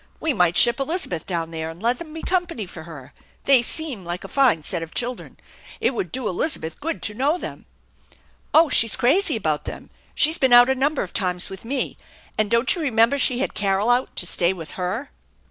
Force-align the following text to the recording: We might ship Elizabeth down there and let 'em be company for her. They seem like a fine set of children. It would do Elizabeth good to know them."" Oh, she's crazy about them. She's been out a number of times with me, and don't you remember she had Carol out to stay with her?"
We 0.19 0.33
might 0.33 0.57
ship 0.57 0.79
Elizabeth 0.79 1.27
down 1.27 1.51
there 1.51 1.69
and 1.69 1.79
let 1.79 2.01
'em 2.01 2.11
be 2.11 2.23
company 2.23 2.65
for 2.65 2.85
her. 2.85 3.13
They 3.43 3.61
seem 3.61 4.03
like 4.03 4.23
a 4.23 4.27
fine 4.27 4.63
set 4.63 4.81
of 4.81 4.95
children. 4.95 5.37
It 5.79 5.91
would 5.93 6.11
do 6.11 6.27
Elizabeth 6.27 6.79
good 6.79 7.03
to 7.03 7.13
know 7.13 7.37
them."" 7.37 7.67
Oh, 8.55 8.67
she's 8.67 8.95
crazy 8.95 9.35
about 9.35 9.65
them. 9.65 9.91
She's 10.15 10.39
been 10.39 10.53
out 10.53 10.71
a 10.71 10.73
number 10.73 11.03
of 11.03 11.13
times 11.13 11.51
with 11.51 11.63
me, 11.63 11.97
and 12.35 12.49
don't 12.49 12.75
you 12.75 12.81
remember 12.81 13.19
she 13.19 13.37
had 13.41 13.53
Carol 13.53 13.91
out 13.91 14.15
to 14.15 14.25
stay 14.25 14.53
with 14.53 14.71
her?" 14.71 15.11